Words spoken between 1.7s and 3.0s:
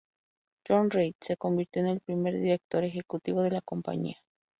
en el primer director